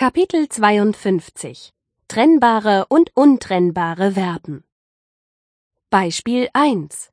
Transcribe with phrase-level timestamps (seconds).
[0.00, 1.74] Kapitel 52
[2.08, 4.64] Trennbare und untrennbare Verben
[5.90, 7.12] Beispiel 1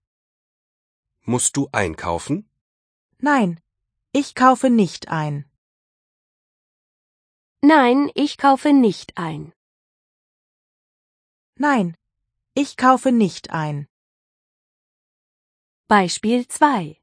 [1.24, 2.50] Musst du einkaufen?
[3.20, 3.60] Nein,
[4.14, 5.44] ich kaufe nicht ein.
[7.62, 9.52] Nein, ich kaufe nicht ein.
[11.56, 11.98] Nein,
[12.54, 13.90] ich kaufe nicht ein.
[15.90, 17.02] Beispiel 2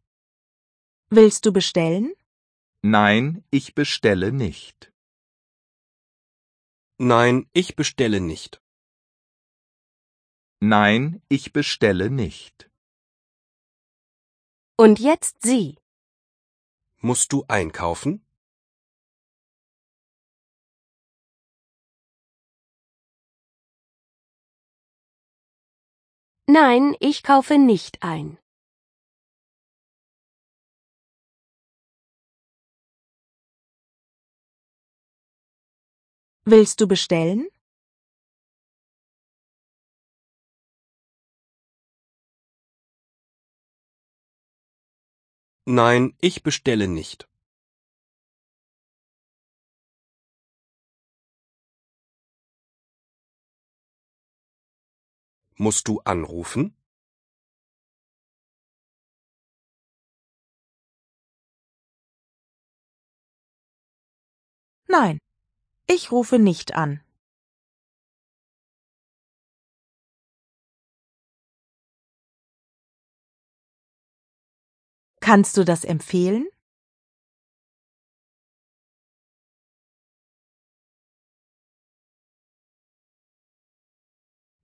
[1.11, 2.15] Willst du bestellen?
[2.81, 4.94] Nein, ich bestelle nicht.
[6.99, 8.63] Nein, ich bestelle nicht.
[10.61, 12.71] Nein, ich bestelle nicht.
[14.77, 15.77] Und jetzt Sie.
[16.99, 18.25] Musst du einkaufen?
[26.47, 28.39] Nein, ich kaufe nicht ein.
[36.47, 37.49] Willst du bestellen?
[45.67, 47.27] Nein, ich bestelle nicht.
[55.57, 56.77] Musst du anrufen?
[64.87, 65.19] Nein,
[65.87, 67.01] ich rufe nicht an.
[75.21, 76.47] Kannst du das empfehlen?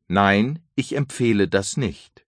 [0.09, 2.20] Nein, ich empfehle das nicht.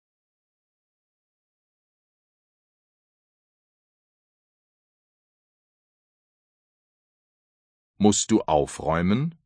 [8.04, 9.38] Musst du aufräumen?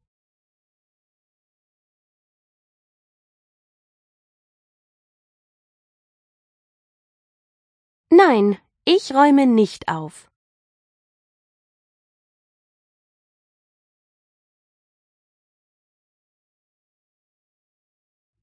[8.10, 10.30] Nein, ich räume nicht auf.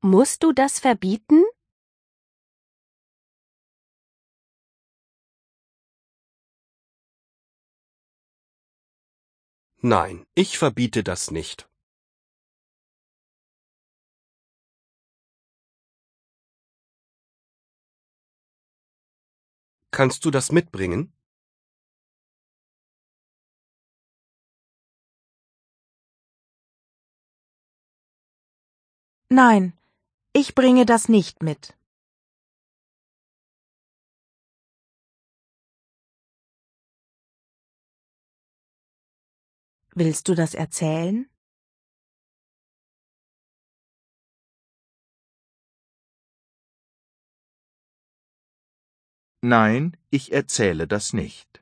[0.04, 1.44] Musst du das verbieten?
[9.86, 11.70] Nein, ich verbiete das nicht.
[19.92, 21.12] Kannst du das mitbringen?
[29.28, 29.74] Nein,
[30.32, 31.76] ich bringe das nicht mit.
[39.96, 41.30] Willst du das erzählen?
[49.42, 51.53] Nein, ich erzähle das nicht.